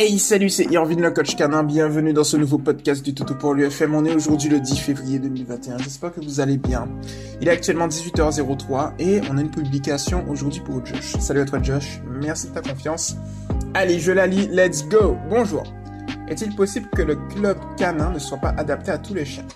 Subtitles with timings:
[0.00, 3.52] Hey salut c'est Irvine le coach canin, bienvenue dans ce nouveau podcast du Toto pour
[3.52, 3.96] l'UFM.
[3.96, 6.86] On est aujourd'hui le 10 février 2021, j'espère que vous allez bien.
[7.40, 11.16] Il est actuellement 18h03 et on a une publication aujourd'hui pour Josh.
[11.18, 13.16] Salut à toi Josh, merci de ta confiance.
[13.74, 15.64] Allez je la lis, let's go Bonjour
[16.28, 19.48] Est-il possible que le club canin ne soit pas adapté à tous les chiens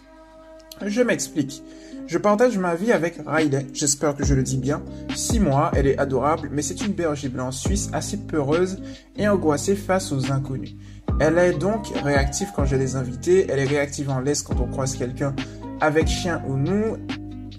[0.86, 1.62] Je m'explique.
[2.06, 4.82] Je partage ma vie avec Riley, j'espère que je le dis bien.
[5.14, 8.78] Six mois, elle est adorable, mais c'est une berger blanc suisse assez peureuse
[9.16, 10.74] et angoissée face aux inconnus.
[11.20, 14.66] Elle est donc réactive quand j'ai des invités, elle est réactive en laisse quand on
[14.66, 15.34] croise quelqu'un
[15.80, 16.96] avec chien ou nous.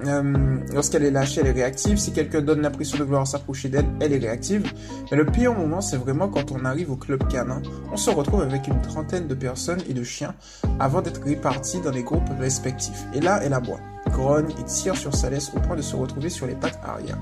[0.06, 1.98] Euh, lorsqu'elle est lâchée, elle est réactive.
[1.98, 4.72] Si quelqu'un donne l'impression de vouloir s'approcher d'elle, elle est réactive.
[5.12, 7.62] Mais le pire moment, c'est vraiment quand on arrive au club canin.
[7.92, 10.36] On se retrouve avec une trentaine de personnes et de chiens
[10.80, 13.06] avant d'être répartis dans des groupes respectifs.
[13.14, 16.30] Et là, elle aboie grogne et tire sur sa laisse au point de se retrouver
[16.30, 17.18] sur les pattes arrière.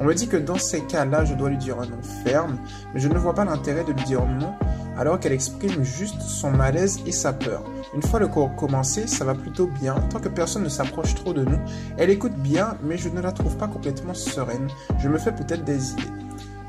[0.00, 2.58] On me dit que dans ces cas-là, je dois lui dire un nom ferme,
[2.92, 4.54] mais je ne vois pas l'intérêt de lui dire non
[4.96, 7.62] alors qu'elle exprime juste son malaise et sa peur.
[7.94, 11.32] Une fois le cours commencé, ça va plutôt bien, tant que personne ne s'approche trop
[11.32, 11.58] de nous.
[11.96, 14.68] Elle écoute bien, mais je ne la trouve pas complètement sereine.
[14.98, 16.02] Je me fais peut-être des idées.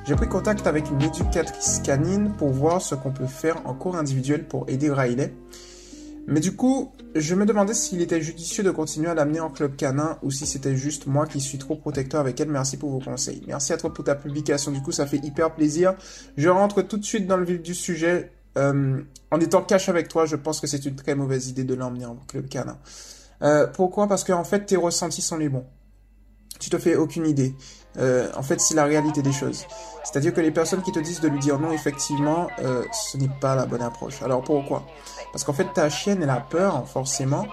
[0.06, 3.96] J'ai pris contact avec une éducatrice canine pour voir ce qu'on peut faire en cours
[3.96, 5.34] individuel pour aider Riley.
[6.28, 9.76] Mais du coup, je me demandais s'il était judicieux de continuer à l'amener en club
[9.76, 12.50] canin ou si c'était juste moi qui suis trop protecteur avec elle.
[12.50, 13.44] Merci pour vos conseils.
[13.48, 14.72] Merci à toi pour ta publication.
[14.72, 15.96] Du coup, ça fait hyper plaisir.
[16.38, 18.32] Je rentre tout de suite dans le vif du sujet.
[18.58, 19.02] Euh,
[19.32, 22.06] en étant cash avec toi, je pense que c'est une très mauvaise idée de l'emmener
[22.06, 22.78] en club canin.
[23.42, 24.08] Euh, pourquoi?
[24.08, 25.66] Parce qu'en fait, tes ressentis sont les bons.
[26.60, 27.56] Tu te fais aucune idée.
[27.98, 29.66] Euh, en fait, c'est la réalité des choses.
[30.04, 33.30] C'est-à-dire que les personnes qui te disent de lui dire non, effectivement, euh, ce n'est
[33.42, 34.22] pas la bonne approche.
[34.22, 34.86] Alors pourquoi?
[35.32, 37.46] Parce qu'en fait, ta chienne, elle a peur, forcément.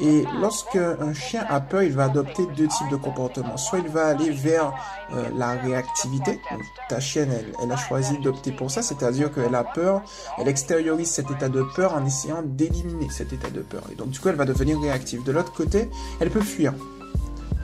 [0.00, 3.56] Et lorsque un chien a peur, il va adopter deux types de comportements.
[3.56, 4.72] Soit il va aller vers
[5.12, 6.40] euh, la réactivité.
[6.88, 10.02] ta chienne, elle, elle a choisi d'opter pour ça, c'est-à-dire qu'elle a peur,
[10.38, 13.84] elle extériorise cet état de peur en essayant d'éliminer cet état de peur.
[13.92, 15.22] Et donc du coup, elle va devenir réactive.
[15.22, 15.88] De l'autre côté,
[16.18, 16.74] elle peut fuir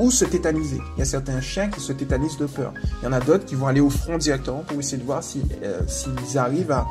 [0.00, 0.80] ou se tétaniser.
[0.96, 2.72] Il y a certains chiens qui se tétanisent de peur.
[3.00, 5.20] Il y en a d'autres qui vont aller au front directement pour essayer de voir
[5.62, 6.86] euh, s'ils arrivent à,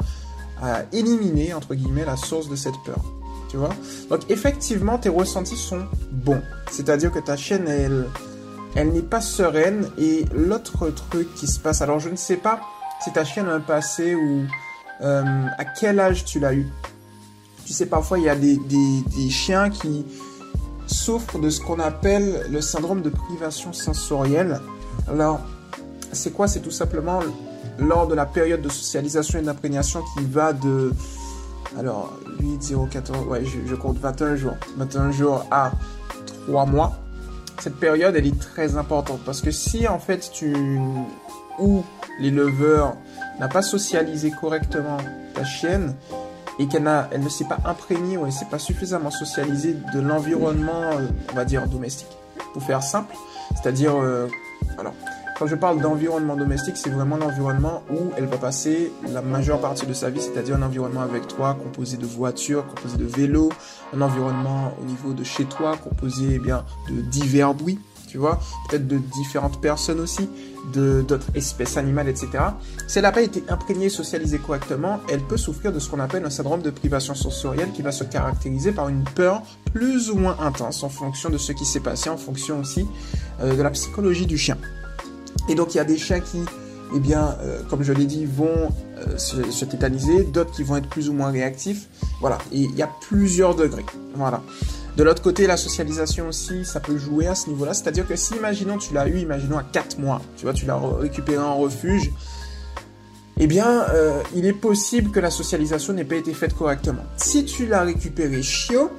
[0.91, 2.99] éliminer, entre guillemets, la source de cette peur.
[3.49, 3.73] Tu vois?
[4.09, 6.41] Donc effectivement, tes ressentis sont bons.
[6.69, 8.05] C'est-à-dire que ta chienne, elle,
[8.75, 9.89] elle n'est pas sereine.
[9.97, 12.59] Et l'autre truc qui se passe, alors je ne sais pas
[13.01, 14.43] si ta chienne a un passé ou
[15.01, 16.67] euh, à quel âge tu l'as eu.
[17.65, 20.05] Tu sais, parfois, il y a des chiens qui,
[20.89, 24.59] souffre de ce qu'on appelle le syndrome de privation sensorielle.
[25.09, 25.39] Alors,
[26.11, 26.47] c'est quoi?
[26.47, 27.19] C'est tout simplement
[27.77, 30.93] lors de la période de socialisation et d'imprégnation qui va de...
[31.77, 33.27] Alors, 8, 0, 14...
[33.27, 34.55] Ouais, je, compte 21 jours.
[34.77, 35.71] 21 jours à
[36.47, 36.97] 3 mois.
[37.59, 40.79] Cette période, elle est très importante parce que si en fait tu...
[41.59, 41.83] ou
[42.19, 42.95] les leveurs
[43.39, 44.97] n'a pas socialisé correctement
[45.33, 45.93] ta chienne,
[46.59, 49.99] et qu'elle elle ne s'est pas imprégnée ou elle ne s'est pas suffisamment socialisée de
[49.99, 52.09] l'environnement, euh, on va dire, domestique.
[52.53, 53.15] Pour faire simple,
[53.55, 54.27] c'est-à-dire, euh,
[54.77, 54.93] alors,
[55.39, 59.85] quand je parle d'environnement domestique, c'est vraiment l'environnement où elle va passer la majeure partie
[59.85, 63.49] de sa vie, c'est-à-dire un environnement avec toi composé de voitures, composé de vélos,
[63.95, 68.39] un environnement au niveau de chez toi composé eh bien de divers bruits, tu vois,
[68.67, 70.27] peut-être de différentes personnes aussi,
[70.73, 72.29] de d'autres espèces animales, etc.
[72.87, 76.25] Si elle n'a pas été imprégnée, socialisée correctement, elle peut souffrir de ce qu'on appelle
[76.25, 79.43] un syndrome de privation sensorielle qui va se caractériser par une peur
[79.73, 82.87] plus ou moins intense en fonction de ce qui s'est passé, en fonction aussi
[83.41, 84.57] euh, de la psychologie du chien.
[85.47, 86.39] Et donc il y a des chiens qui,
[86.95, 90.77] eh bien, euh, comme je l'ai dit, vont euh, se, se, tétaniser, d'autres qui vont
[90.77, 91.87] être plus ou moins réactifs.
[92.21, 93.85] Voilà, et il y a plusieurs degrés.
[94.15, 94.41] Voilà.
[94.97, 97.73] De l'autre côté, la socialisation aussi, ça peut jouer à ce niveau-là.
[97.73, 100.79] C'est-à-dire que si, imaginons, tu l'as eu, imaginons à 4 mois, tu vois, tu l'as
[100.99, 102.11] récupéré en refuge,
[103.41, 107.03] eh bien, euh, il est possible que la socialisation n'ait pas été faite correctement.
[107.15, 108.91] Si tu l'as récupéré chiot,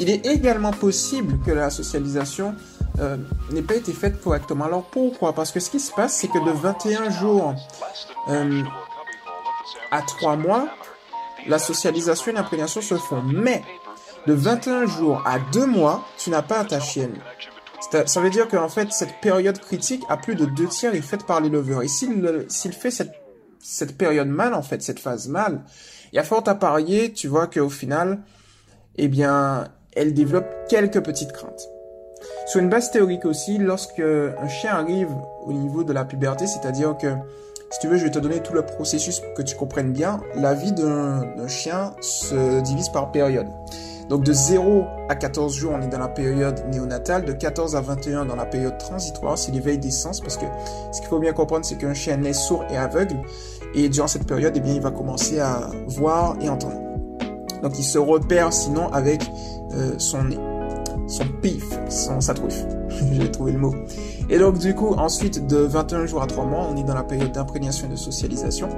[0.00, 2.56] il est également possible que la socialisation
[2.98, 3.16] euh,
[3.52, 4.64] n'ait pas été faite correctement.
[4.64, 5.32] Alors pourquoi?
[5.32, 7.54] Parce que ce qui se passe, c'est que de 21 jours
[8.28, 8.62] euh,
[9.92, 10.68] à 3 mois,
[11.46, 13.22] la socialisation et l'imprégnation se font.
[13.22, 13.62] Mais
[14.26, 17.14] de 21 jours à 2 mois, tu n'as pas ta chienne.
[18.06, 21.26] Ça veut dire qu'en fait, cette période critique, à plus de deux tiers, est faite
[21.26, 21.82] par les lovers.
[21.82, 23.12] Et s'il fait cette,
[23.62, 25.62] cette période mal, en fait, cette phase mal,
[26.12, 28.20] il y a fort à parier, tu vois, qu'au final,
[28.96, 31.68] eh bien, elle développe quelques petites craintes.
[32.46, 35.10] Sur une base théorique aussi, lorsque un chien arrive
[35.44, 37.14] au niveau de la puberté, c'est-à-dire que,
[37.70, 40.20] si tu veux, je vais te donner tout le processus pour que tu comprennes bien,
[40.36, 43.46] la vie d'un chien se divise par période.
[44.08, 47.80] Donc de 0 à 14 jours, on est dans la période néonatale, de 14 à
[47.80, 50.44] 21 dans la période transitoire, c'est l'éveil des sens, parce que
[50.92, 53.16] ce qu'il faut bien comprendre, c'est qu'un chien naît sourd et aveugle,
[53.74, 56.80] et durant cette période, eh il va commencer à voir et entendre.
[57.62, 59.22] Donc il se repère sinon avec
[59.72, 60.38] euh, son nez,
[61.06, 62.64] son pif, son, sa truffe.
[63.12, 63.74] J'ai trouvé le mot.
[64.30, 67.02] Et donc du coup, ensuite de 21 jours à 3 mois, on est dans la
[67.02, 68.68] période d'imprégnation et de socialisation.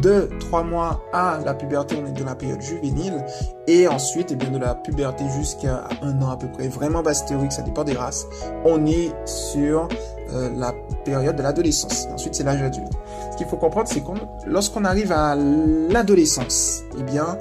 [0.00, 3.24] De 3 mois à la puberté, on est dans la période juvénile.
[3.66, 7.02] Et ensuite, et eh bien, de la puberté jusqu'à un an à peu près, vraiment
[7.02, 8.26] basse théorique, ça dépend des races,
[8.64, 9.88] on est sur
[10.32, 10.72] euh, la
[11.04, 12.06] période de l'adolescence.
[12.12, 12.92] Ensuite, c'est l'âge adulte.
[13.32, 14.14] Ce qu'il faut comprendre, c'est qu'on,
[14.46, 17.38] lorsqu'on arrive à l'adolescence, eh bien,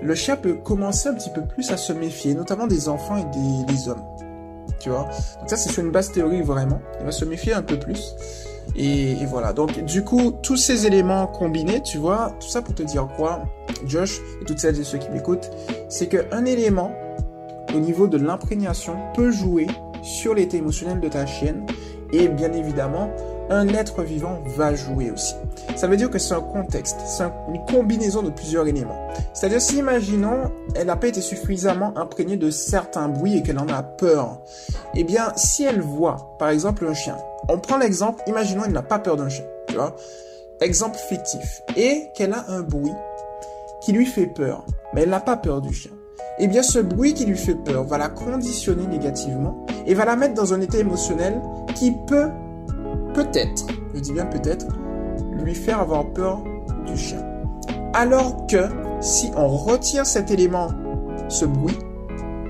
[0.00, 3.72] le chien peut commencer un petit peu plus à se méfier, notamment des enfants et
[3.72, 4.02] des hommes
[4.90, 6.80] Donc ça, c'est sur une base théorique vraiment.
[7.00, 8.14] Il va se méfier un peu plus.
[8.76, 9.52] Et, voilà.
[9.52, 13.42] Donc, du coup, tous ces éléments combinés, tu vois, tout ça pour te dire quoi,
[13.86, 15.50] Josh, et toutes celles et ceux qui m'écoutent,
[15.88, 16.92] c'est qu'un élément
[17.74, 19.66] au niveau de l'imprégnation peut jouer
[20.02, 21.66] sur l'état émotionnel de ta chienne.
[22.12, 23.10] Et bien évidemment,
[23.52, 25.34] un être vivant va jouer aussi.
[25.76, 29.08] Ça veut dire que c'est un contexte, c'est une combinaison de plusieurs éléments.
[29.34, 33.68] C'est-à-dire si imaginons, elle n'a pas été suffisamment imprégnée de certains bruits et qu'elle en
[33.68, 34.40] a peur,
[34.94, 37.18] eh bien si elle voit par exemple un chien,
[37.48, 39.94] on prend l'exemple, imaginons elle n'a pas peur d'un chien, tu vois,
[40.60, 42.94] exemple fictif, et qu'elle a un bruit
[43.82, 44.64] qui lui fait peur,
[44.94, 45.90] mais elle n'a pas peur du chien.
[46.38, 50.16] Eh bien, ce bruit qui lui fait peur va la conditionner négativement et va la
[50.16, 51.40] mettre dans un état émotionnel
[51.74, 52.30] qui peut
[53.14, 54.66] peut-être, je dis bien peut-être,
[55.32, 56.42] lui faire avoir peur
[56.86, 57.22] du chien.
[57.94, 58.68] Alors que
[59.00, 60.68] si on retire cet élément,
[61.28, 61.78] ce bruit,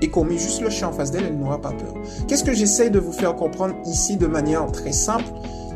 [0.02, 1.94] et qu'on met juste le chien en face d'elle, elle, n'aura pas peur.
[2.26, 5.24] Qu'est-ce que j'essaye de vous faire comprendre ici de manière très simple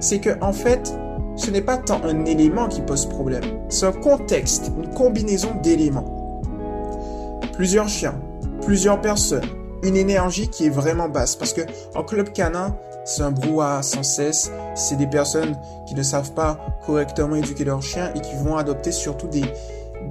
[0.01, 0.93] C'est que en fait,
[1.37, 6.41] ce n'est pas tant un élément qui pose problème, c'est un contexte, une combinaison d'éléments.
[7.53, 8.15] Plusieurs chiens,
[8.63, 9.45] plusieurs personnes,
[9.83, 11.37] une énergie qui est vraiment basse.
[11.37, 11.63] Parce que
[11.95, 14.51] en club canin, c'est un brouhaha sans cesse.
[14.75, 15.57] C'est des personnes
[15.87, 19.45] qui ne savent pas correctement éduquer leurs chiens et qui vont adopter surtout des,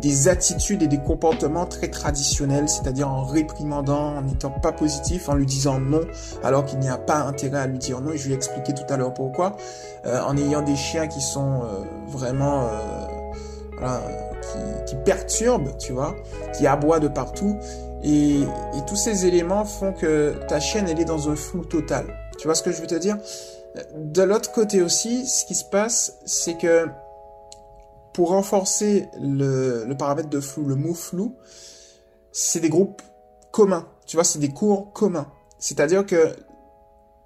[0.01, 5.35] des attitudes et des comportements très traditionnels, c'est-à-dire en réprimandant, en n'étant pas positif, en
[5.35, 6.01] lui disant non,
[6.43, 8.11] alors qu'il n'y a pas intérêt à lui dire non.
[8.11, 9.57] Et je vais expliquer tout à l'heure pourquoi.
[10.05, 13.07] Euh, en ayant des chiens qui sont euh, vraiment euh,
[13.73, 14.01] voilà,
[14.41, 16.15] qui, qui perturbent, tu vois,
[16.57, 17.57] qui aboient de partout.
[18.05, 18.41] Et,
[18.87, 22.05] tous ces éléments font que ta chienne, elle est dans un flou total.
[22.37, 23.17] Tu vois ce que je veux te dire?
[23.95, 26.87] De l'autre côté aussi, ce qui se passe, c'est que
[28.13, 31.35] pour renforcer le, le, paramètre de flou, le mot flou,
[32.31, 33.01] c'est des groupes
[33.51, 33.87] communs.
[34.05, 35.27] Tu vois, c'est des cours communs.
[35.57, 36.35] C'est-à-dire que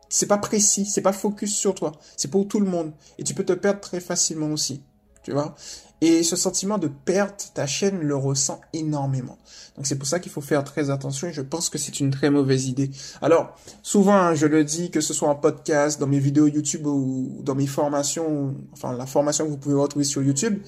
[0.07, 1.91] c'est pas précis, c'est pas focus sur toi.
[2.15, 2.93] C'est pour tout le monde.
[3.17, 4.81] Et tu peux te perdre très facilement aussi.
[5.23, 5.55] Tu vois?
[6.01, 9.37] Et ce sentiment de perte, ta chaîne le ressent énormément.
[9.75, 12.11] Donc c'est pour ça qu'il faut faire très attention et je pense que c'est une
[12.11, 12.89] très mauvaise idée.
[13.21, 16.85] Alors, souvent, hein, je le dis, que ce soit en podcast, dans mes vidéos YouTube
[16.85, 20.59] ou dans mes formations, enfin la formation que vous pouvez retrouver sur YouTube,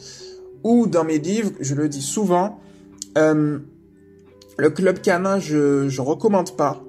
[0.63, 2.59] ou dans mes livres, je le dis souvent,
[3.17, 3.59] euh,
[4.57, 6.83] le club canin, je je recommande pas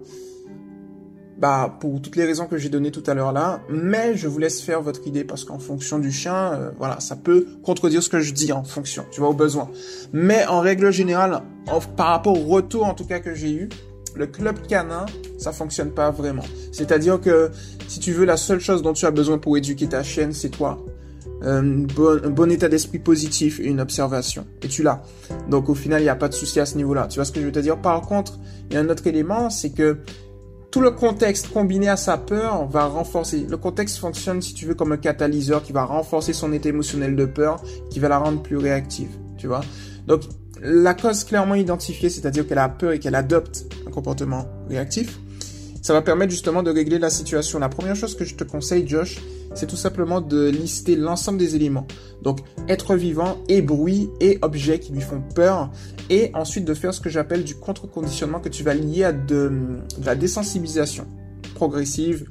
[1.43, 4.39] bah, pour toutes les raisons que j'ai données tout à l'heure là, mais je vous
[4.39, 8.09] laisse faire votre idée parce qu'en fonction du chien, euh, voilà, ça peut contredire ce
[8.09, 9.69] que je dis en fonction, tu vois, au besoin.
[10.13, 11.43] Mais en règle générale,
[11.97, 13.69] par rapport au retour en tout cas que j'ai eu,
[14.15, 15.05] le club canin,
[15.37, 16.45] ça fonctionne pas vraiment.
[16.71, 17.51] C'est-à-dire que
[17.89, 20.51] si tu veux, la seule chose dont tu as besoin pour éduquer ta chienne, c'est
[20.51, 20.79] toi.
[21.43, 21.87] Euh,
[22.25, 24.47] un bon état d'esprit positif et une observation.
[24.63, 25.03] Et tu l'as.
[25.51, 27.09] Donc au final, il n'y a pas de souci à ce niveau-là.
[27.09, 27.79] Tu vois ce que je veux te dire?
[27.79, 28.39] Par contre,
[28.71, 29.99] il y a un autre élément, c'est que
[30.73, 33.47] tout le contexte combiné à sa peur va renforcer.
[33.49, 37.15] Le contexte fonctionne, si tu veux, comme un catalyseur qui va renforcer son état émotionnel
[37.15, 39.11] de peur, qui va la rendre plus réactive.
[39.37, 39.61] Tu vois
[40.07, 40.23] Donc,
[40.63, 45.21] la cause clairement identifiée, c'est-à-dire qu'elle a peur et qu'elle adopte un comportement réactif,
[45.83, 47.59] ça va permettre justement de régler la situation.
[47.59, 49.21] La première chose que je te conseille, Josh,
[49.53, 51.89] c'est tout simplement de lister l'ensemble des éléments.
[52.23, 55.71] Donc, être vivant et bruit et objets qui lui font peur.
[56.09, 59.81] Et ensuite de faire ce que j'appelle du contre-conditionnement que tu vas lier à de,
[60.05, 61.07] la désensibilisation
[61.57, 62.31] progressive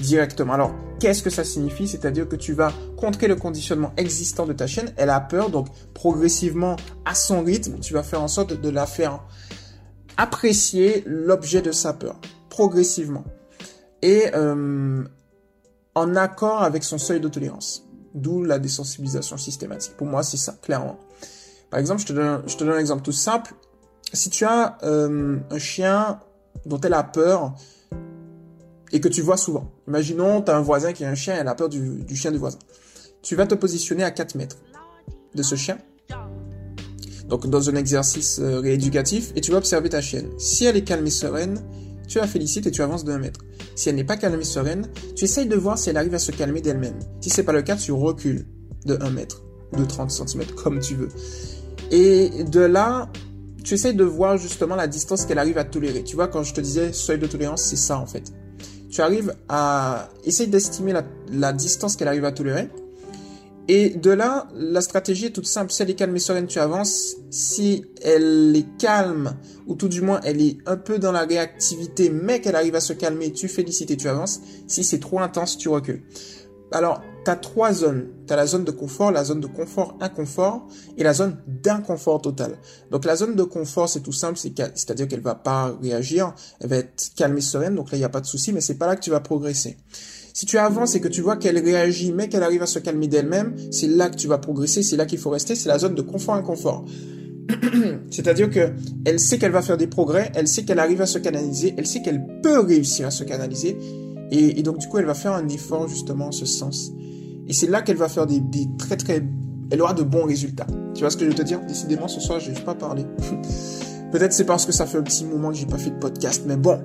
[0.00, 0.54] directement.
[0.54, 1.86] Alors, qu'est-ce que ça signifie?
[1.86, 4.92] C'est-à-dire que tu vas contrer le conditionnement existant de ta chaîne.
[4.96, 6.74] Elle a peur, donc progressivement,
[7.04, 9.24] à son rythme, tu vas faire en sorte de la faire
[10.16, 12.20] apprécier l'objet de sa peur
[12.58, 13.22] progressivement
[14.02, 15.04] et euh,
[15.94, 17.84] en accord avec son seuil de tolérance.
[18.14, 19.96] D'où la désensibilisation systématique.
[19.96, 20.98] Pour moi, c'est ça, clairement.
[21.70, 23.54] Par exemple, je te donne, je te donne un exemple tout simple.
[24.12, 26.18] Si tu as euh, un chien
[26.66, 27.54] dont elle a peur
[28.90, 29.70] et que tu vois souvent.
[29.86, 32.16] Imaginons, tu as un voisin qui a un chien et elle a peur du, du
[32.16, 32.58] chien du voisin.
[33.22, 34.56] Tu vas te positionner à 4 mètres
[35.36, 35.78] de ce chien.
[37.28, 40.28] donc dans un exercice euh, rééducatif, et tu vas observer ta chienne.
[40.38, 41.62] Si elle est calme et sereine,
[42.08, 43.40] tu la félicites et tu avances d'un mètre.
[43.76, 46.18] Si elle n'est pas calme et sereine, tu essayes de voir si elle arrive à
[46.18, 46.98] se calmer d'elle-même.
[47.20, 48.46] Si c'est pas le cas, tu recules
[48.86, 49.42] de 1 mètre,
[49.76, 51.08] de 30 cm, comme tu veux.
[51.90, 53.10] Et de là,
[53.62, 56.02] tu essayes de voir justement la distance qu'elle arrive à tolérer.
[56.02, 58.32] Tu vois, quand je te disais seuil de tolérance, c'est ça en fait.
[58.90, 60.94] Tu arrives à essayer d'estimer
[61.30, 62.70] la distance qu'elle arrive à tolérer
[63.68, 65.70] et de là, la stratégie est toute simple.
[65.70, 67.16] Si elle est calme et sereine, tu avances.
[67.30, 72.08] Si elle est calme, ou tout du moins elle est un peu dans la réactivité,
[72.08, 74.40] mais qu'elle arrive à se calmer, tu félicites et tu avances.
[74.66, 76.02] Si c'est trop intense, tu recules.
[76.72, 78.08] Alors, tu as trois zones.
[78.26, 82.58] Tu as la zone de confort, la zone de confort-inconfort et la zone d'inconfort total.
[82.90, 86.76] Donc la zone de confort, c'est tout simple, c'est-à-dire qu'elle va pas réagir, elle va
[86.76, 88.86] être calme et sereine, donc là, il n'y a pas de souci, mais c'est pas
[88.86, 89.76] là que tu vas progresser.
[90.38, 93.08] Si tu avances et que tu vois qu'elle réagit, mais qu'elle arrive à se calmer
[93.08, 95.96] d'elle-même, c'est là que tu vas progresser, c'est là qu'il faut rester, c'est la zone
[95.96, 96.84] de confort-inconfort.
[98.12, 98.70] C'est-à-dire que
[99.04, 101.88] elle sait qu'elle va faire des progrès, elle sait qu'elle arrive à se canaliser, elle
[101.88, 103.76] sait qu'elle peut réussir à se canaliser,
[104.30, 106.92] et, donc du coup elle va faire un effort justement en ce sens.
[107.48, 108.40] Et c'est là qu'elle va faire des,
[108.78, 109.20] très très,
[109.72, 110.68] elle aura de bons résultats.
[110.94, 111.58] Tu vois ce que je veux te dire?
[111.66, 113.04] Décidément ce soir je n'ai pas parlé.
[114.12, 116.44] Peut-être c'est parce que ça fait un petit moment que j'ai pas fait de podcast,
[116.46, 116.78] mais bon.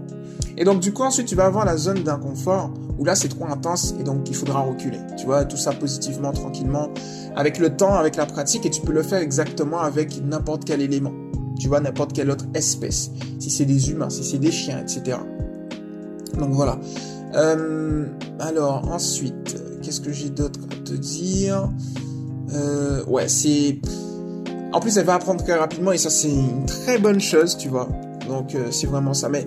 [0.58, 3.46] Et donc du coup ensuite tu vas avoir la zone d'inconfort où là c'est trop
[3.46, 5.00] intense et donc il faudra reculer.
[5.18, 6.90] Tu vois, tout ça positivement, tranquillement,
[7.36, 10.82] avec le temps, avec la pratique et tu peux le faire exactement avec n'importe quel
[10.82, 11.14] élément.
[11.60, 13.12] Tu vois, n'importe quelle autre espèce.
[13.40, 15.18] Si c'est des humains, si c'est des chiens, etc.
[16.38, 16.80] Donc voilà.
[17.36, 18.06] Euh,
[18.40, 21.70] alors ensuite, qu'est-ce que j'ai d'autre à te dire?
[22.54, 23.80] Euh, Ouais, c'est...
[24.72, 27.70] En plus, elle va apprendre très rapidement et ça c'est une très bonne chose, tu
[27.70, 27.88] vois.
[28.28, 29.30] Donc euh, c'est vraiment ça.
[29.30, 29.44] Mais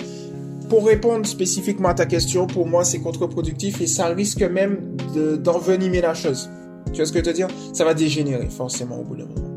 [0.69, 4.97] pour répondre spécifiquement à ta question, pour moi, c'est contre-productif et ça risque même
[5.43, 6.51] d'envenimer la chose.
[6.87, 7.49] Tu vois ce que je veux te dire?
[7.73, 9.49] Ça va dégénérer forcément au bout d'un moment.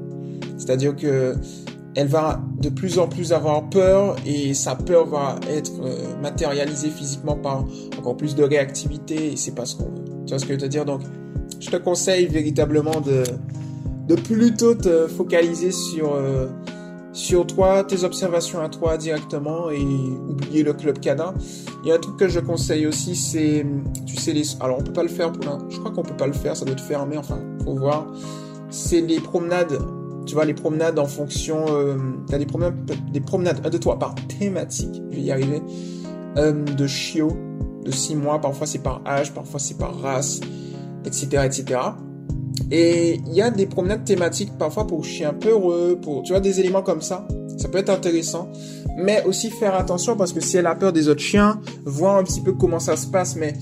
[0.58, 1.36] C'est-à-dire que
[1.96, 6.89] elle va de plus en plus avoir peur et sa peur va être euh, matérialisée
[6.89, 7.66] physiquement par
[7.98, 10.06] encore plus de réactivité et c'est pas ce qu'on veut.
[10.25, 10.86] Tu vois ce que je veux te dire?
[10.86, 11.01] Donc,
[11.60, 16.48] je te conseille véritablement de plutôt te focaliser sur euh,
[17.20, 21.34] sur toi, tes observations à toi directement et oublier le club canin.
[21.84, 23.66] Il y a un truc que je conseille aussi, c'est,
[24.06, 26.28] tu sais, les, alors on peut pas le faire pour je crois qu'on peut pas
[26.28, 28.08] le faire, ça doit être fermé, enfin, faut voir.
[28.70, 29.78] C'est les promenades,
[30.26, 31.98] tu vois, les promenades en fonction, euh,
[32.28, 32.76] t'as des promenades,
[33.12, 35.62] des promenades, un de toi, par thématique, je vais y arriver,
[36.38, 37.36] euh, de chiots,
[37.84, 40.40] de six mois, parfois c'est par âge, parfois c'est par race,
[41.04, 41.80] etc., etc.
[42.72, 46.60] Et il y a des promenades thématiques parfois pour chiens peureux, pour tu vois des
[46.60, 47.28] éléments comme ça.
[47.58, 48.52] Ça peut être intéressant,
[48.98, 52.24] mais aussi faire attention parce que si elle a peur des autres chiens, voir un
[52.24, 53.54] petit peu comment ça se passe, mais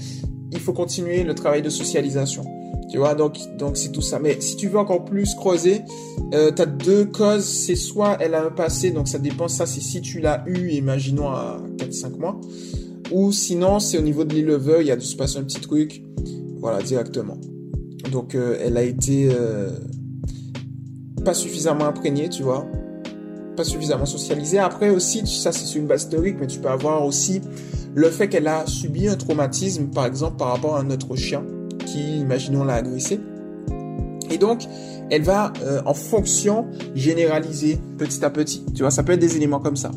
[0.51, 2.45] il faut continuer le travail de socialisation.
[2.89, 4.19] Tu vois, donc donc c'est tout ça.
[4.19, 5.81] Mais si tu veux encore plus creuser,
[6.33, 7.43] euh, tu as deux causes.
[7.45, 9.47] C'est soit elle a un passé, donc ça dépend.
[9.47, 12.39] Ça, c'est si tu l'as eu, imaginons à 4-5 mois.
[13.11, 15.59] Ou sinon, c'est au niveau de l'éleveur, il y a dû se passer un petit
[15.59, 16.01] truc.
[16.59, 17.37] Voilà, directement.
[18.11, 19.69] Donc euh, elle a été euh,
[21.23, 22.65] pas suffisamment imprégnée, tu vois,
[23.55, 24.59] pas suffisamment socialisée.
[24.59, 27.41] Après aussi, ça c'est une base théorique, mais tu peux avoir aussi
[27.93, 31.43] le fait qu'elle a subi un traumatisme, par exemple par rapport à un autre chien
[31.85, 33.19] qui, imaginons, l'a agressé.
[34.29, 34.63] Et donc,
[35.09, 38.63] elle va euh, en fonction généraliser petit à petit.
[38.75, 39.91] Tu vois, ça peut être des éléments comme ça.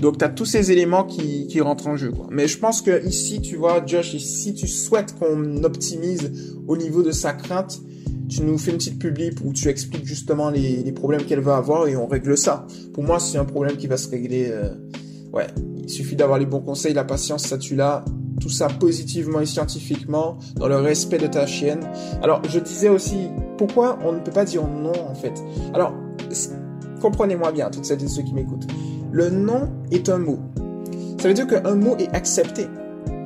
[0.00, 2.10] Donc, tu as tous ces éléments qui, qui rentrent en jeu.
[2.10, 2.26] Quoi.
[2.30, 7.02] Mais je pense que ici, tu vois, Josh, si tu souhaites qu'on optimise au niveau
[7.02, 7.80] de sa crainte,
[8.28, 11.56] tu nous fais une petite publi où tu expliques justement les, les problèmes qu'elle va
[11.56, 12.66] avoir et on règle ça.
[12.92, 14.48] Pour moi, c'est un problème qui va se régler.
[14.50, 14.68] Euh,
[15.32, 15.46] ouais,
[15.82, 18.04] il suffit d'avoir les bons conseils, la patience, ça tu l'as.
[18.38, 21.80] Tout ça positivement et scientifiquement, dans le respect de ta chienne.
[22.22, 25.32] Alors, je disais aussi, pourquoi on ne peut pas dire non en fait?
[25.72, 25.94] Alors,
[27.00, 28.66] comprenez-moi bien, toutes celles et ceux qui m'écoutent.
[29.16, 30.38] Le non est un mot.
[31.18, 32.66] Ça veut dire qu'un mot est accepté.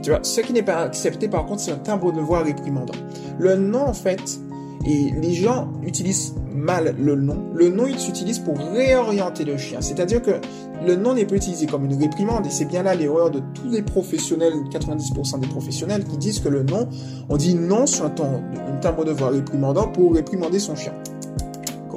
[0.05, 2.95] Tu ce qui n'est pas accepté, par contre, c'est un timbre de voix réprimandant.
[3.41, 4.39] Le non, en fait,
[4.87, 7.43] et les gens utilisent mal le non.
[7.57, 9.81] Le non, il s'utilise pour réorienter le chien.
[9.81, 10.41] C'est-à-dire que
[10.87, 13.71] le non n'est pas utilisé comme une réprimande, et c'est bien là l'erreur de tous
[13.71, 16.89] les professionnels, 90% des professionnels, qui disent que le non,
[17.29, 20.93] on dit non sur un, un timbre de voix réprimandant pour réprimander son chien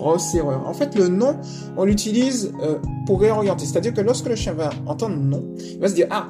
[0.03, 0.67] grosse erreur.
[0.67, 1.39] En fait, le non,
[1.77, 3.65] on l'utilise euh, pour réorienter.
[3.65, 6.29] C'est-à-dire que lorsque le chien va entendre non, il va se dire, ah,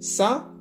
[0.00, 0.52] ça,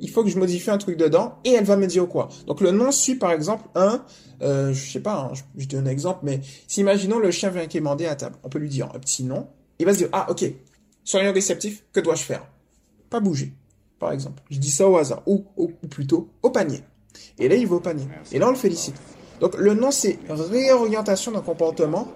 [0.00, 2.28] il faut que je modifie un truc dedans, et elle va me dire quoi.
[2.46, 4.04] Donc le non suit, par exemple, un,
[4.42, 7.66] euh, je sais pas, hein, je, donne un exemple, mais si imaginons le chien vient
[7.66, 9.48] quémander à table, on peut lui dire un petit non,
[9.78, 10.44] il va se dire, ah, ok,
[11.04, 12.46] soyons réceptifs, que dois-je faire?
[13.10, 13.52] Pas bouger,
[13.98, 14.42] par exemple.
[14.50, 16.80] Je dis ça au hasard, ou, ou plutôt au panier.
[17.38, 18.06] Et là, il va au panier.
[18.32, 18.96] Et là, on le félicite.
[19.40, 22.08] Donc le non, c'est réorientation d'un comportement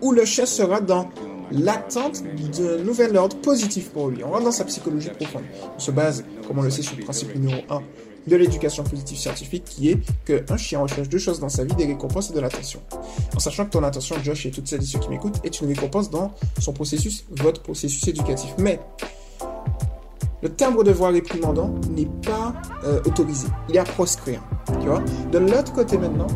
[0.00, 1.08] où le chien sera dans
[1.50, 2.22] l'attente
[2.58, 4.24] d'un nouvel ordre positif pour lui.
[4.24, 5.42] On rentre dans sa psychologie profonde.
[5.76, 7.82] On se base, comme on le sait, sur le principe numéro 1
[8.26, 11.86] de l'éducation positive scientifique qui est qu'un chien recherche deux choses dans sa vie, des
[11.86, 12.80] récompenses et de l'attention.
[13.34, 15.68] En sachant que ton attention, Josh et toutes celles et ceux qui m'écoutent, est une
[15.68, 18.54] récompense dans son processus, votre processus éducatif.
[18.58, 18.78] Mais
[20.42, 22.54] le timbre de voix réprimandant n'est pas
[22.84, 23.48] euh, autorisé.
[23.68, 24.42] Il est à proscrire.
[24.80, 26.28] Tu vois De l'autre côté maintenant,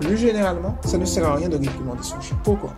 [0.00, 2.38] plus généralement, ça ne sert à rien de réprimander son chien.
[2.42, 2.74] Pourquoi?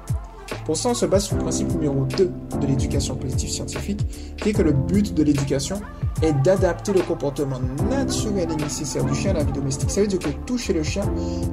[0.65, 2.31] Pour ça, on se base sur le principe numéro 2
[2.61, 4.01] de l'éducation positive scientifique,
[4.37, 5.81] qui est que le but de l'éducation
[6.23, 9.91] est d'adapter le comportement naturel et nécessaire du chien à la vie domestique.
[9.91, 11.05] Ça veut dire que toucher le chien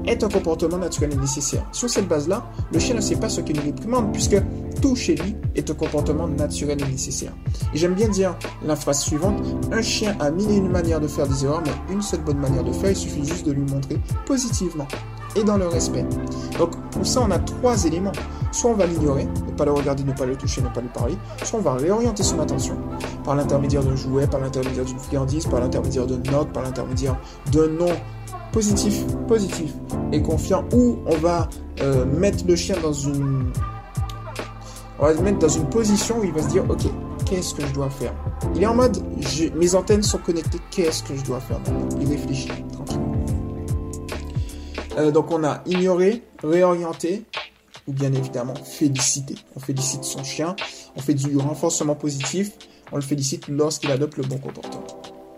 [0.05, 1.65] est un comportement naturel et nécessaire.
[1.71, 4.41] Sur cette base-là, le chien ne sait pas ce une réprimande, puisque
[4.81, 7.33] tout chez lui est un comportement naturel et nécessaire.
[7.73, 11.07] Et j'aime bien dire la phrase suivante, un chien a mille et une manières de
[11.07, 13.63] faire des erreurs, mais une seule bonne manière de faire, il suffit juste de lui
[13.71, 14.87] montrer positivement
[15.35, 16.05] et dans le respect.
[16.57, 18.11] Donc pour ça, on a trois éléments.
[18.51, 20.89] Soit on va l'ignorer, ne pas le regarder, ne pas le toucher, ne pas lui
[20.89, 22.75] parler, soit on va réorienter son attention
[23.23, 27.17] par l'intermédiaire d'un jouet, par l'intermédiaire d'une friandise, par l'intermédiaire de notes, par l'intermédiaire
[27.51, 27.89] d'un nom
[28.51, 29.73] positif, positif
[30.11, 31.49] et confiant, ou on va
[31.81, 33.51] euh, mettre le chien dans une...
[34.99, 36.83] On va le mettre dans une position où il va se dire, ok,
[37.25, 38.13] qu'est-ce que je dois faire?
[38.55, 39.03] Il est en mode,
[39.55, 41.59] mes antennes sont connectées, qu'est-ce que je dois faire
[41.99, 43.32] Il réfléchit tranquillement.
[44.97, 47.23] Euh, donc on a ignoré, réorienté,
[47.87, 49.35] ou bien évidemment féliciter.
[49.55, 50.55] On félicite son chien,
[50.95, 52.51] on fait du renforcement positif,
[52.91, 54.85] on le félicite lorsqu'il adopte le bon comportement.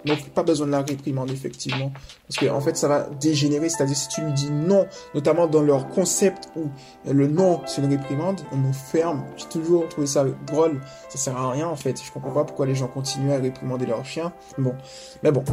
[0.05, 1.91] Donc, pas besoin de la réprimande, effectivement.
[2.27, 3.69] Parce que, en fait, ça va dégénérer.
[3.69, 4.85] C'est-à-dire, si tu lui dis non,
[5.15, 6.69] notamment dans leur concept où
[7.11, 9.25] le non, c'est une réprimande, on nous ferme.
[9.35, 10.79] J'ai toujours trouvé ça drôle.
[11.09, 11.99] Ça sert à rien, en fait.
[12.03, 14.31] Je comprends pas pourquoi les gens continuent à réprimander leur chien.
[14.59, 14.75] Bon.
[15.23, 15.43] Mais bon.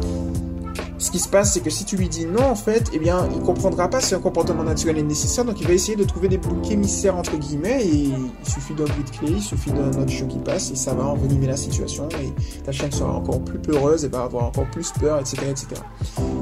[1.03, 3.27] Ce qui se passe, c'est que si tu lui dis non, en fait, eh bien,
[3.35, 5.43] il comprendra pas si un comportement naturel est nécessaire.
[5.43, 7.83] Donc, il va essayer de trouver des boucs émissaires, entre guillemets.
[7.85, 10.77] Et il suffit d'un bruit de clé, il suffit d'un autre chiot qui passe et
[10.77, 12.07] ça va envenimer la situation.
[12.21, 12.31] Et
[12.63, 15.67] ta chienne sera encore plus peureuse et va avoir encore plus peur, etc., etc.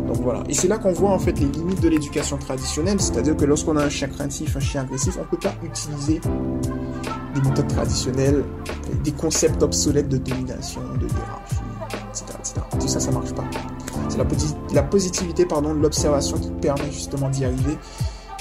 [0.08, 0.44] Donc voilà.
[0.48, 3.78] Et c'est là qu'on voit en fait les limites de l'éducation traditionnelle, c'est-à-dire que lorsqu'on
[3.78, 6.22] a un chien craintif, un chien agressif, on peut pas utiliser
[7.34, 8.44] des méthodes traditionnelles,
[9.04, 11.56] des concepts obsolètes de domination, de hiérarchie,
[12.12, 12.62] etc., etc.
[12.80, 13.46] Tout ça, ça marche pas.
[14.12, 17.78] C'est la, positivité pardon, de l'observation qui permet justement d'y arriver.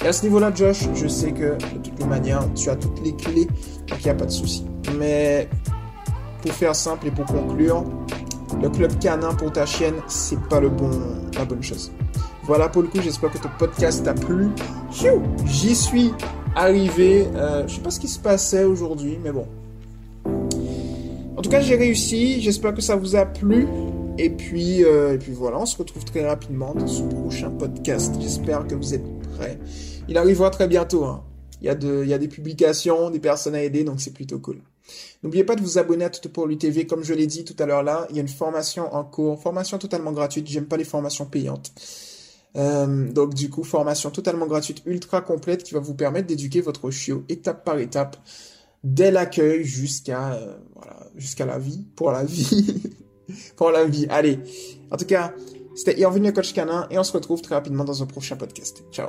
[0.04, 3.00] Et à ce niveau-là, Josh, je sais que de toutes les manières, tu as toutes
[3.04, 3.46] les clés,
[3.86, 4.66] donc il n'y a pas de souci.
[4.98, 5.48] Mais
[6.42, 7.84] pour faire simple et pour conclure,
[8.60, 10.68] le club canin pour ta chienne, c'est pas la
[11.44, 11.92] bonne chose.
[12.44, 14.48] Voilà pour le coup, j'espère que ton podcast t'a plu.
[15.44, 16.12] J'y suis
[16.56, 17.28] arrivé.
[17.36, 19.46] Euh, je sais pas ce qui se passait aujourd'hui, mais bon.
[21.36, 22.40] En tout cas, j'ai réussi.
[22.40, 23.68] J'espère que ça vous a plu.
[24.22, 28.14] Et puis, euh, et puis voilà, on se retrouve très rapidement dans ce prochain podcast.
[28.20, 29.58] J'espère que vous êtes prêts.
[30.08, 31.04] Il arrivera très bientôt.
[31.04, 31.24] Hein.
[31.62, 34.12] Il, y a de, il y a des publications, des personnes à aider, donc c'est
[34.12, 34.60] plutôt cool.
[35.22, 36.86] N'oubliez pas de vous abonner à Tout pour l'UTV.
[36.86, 39.40] Comme je l'ai dit tout à l'heure là, il y a une formation en cours,
[39.40, 40.46] formation totalement gratuite.
[40.48, 41.72] J'aime pas les formations payantes.
[42.56, 46.90] Euh, donc du coup, formation totalement gratuite, ultra complète, qui va vous permettre d'éduquer votre
[46.90, 48.18] chiot étape par étape,
[48.84, 52.82] dès l'accueil jusqu'à euh, voilà, jusqu'à la vie, pour la vie,
[53.56, 54.06] pour la vie.
[54.10, 54.38] Allez,
[54.90, 55.32] en tout cas,
[55.74, 58.82] c'était Irvine le coach canin et on se retrouve très rapidement dans un prochain podcast.
[58.92, 59.08] Ciao.